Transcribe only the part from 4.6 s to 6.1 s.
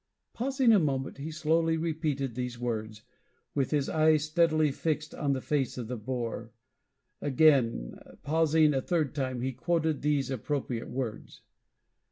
fixed on the face of the